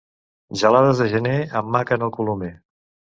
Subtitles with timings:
[0.61, 2.51] Gelades de gener em maquen el colomer.